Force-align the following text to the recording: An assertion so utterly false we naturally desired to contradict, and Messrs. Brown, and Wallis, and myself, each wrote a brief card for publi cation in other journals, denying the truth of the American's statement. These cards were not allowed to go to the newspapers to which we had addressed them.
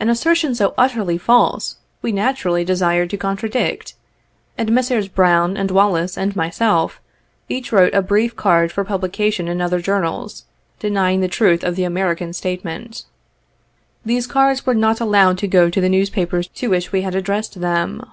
An 0.00 0.08
assertion 0.08 0.52
so 0.56 0.74
utterly 0.76 1.16
false 1.16 1.76
we 2.02 2.10
naturally 2.10 2.64
desired 2.64 3.08
to 3.10 3.16
contradict, 3.16 3.94
and 4.58 4.72
Messrs. 4.72 5.06
Brown, 5.06 5.56
and 5.56 5.70
Wallis, 5.70 6.18
and 6.18 6.34
myself, 6.34 7.00
each 7.48 7.70
wrote 7.70 7.94
a 7.94 8.02
brief 8.02 8.34
card 8.34 8.72
for 8.72 8.84
publi 8.84 9.12
cation 9.12 9.46
in 9.46 9.60
other 9.60 9.80
journals, 9.80 10.44
denying 10.80 11.20
the 11.20 11.28
truth 11.28 11.62
of 11.62 11.76
the 11.76 11.84
American's 11.84 12.36
statement. 12.36 13.04
These 14.04 14.26
cards 14.26 14.66
were 14.66 14.74
not 14.74 14.98
allowed 14.98 15.38
to 15.38 15.46
go 15.46 15.70
to 15.70 15.80
the 15.80 15.88
newspapers 15.88 16.48
to 16.48 16.68
which 16.70 16.90
we 16.90 17.02
had 17.02 17.14
addressed 17.14 17.60
them. 17.60 18.04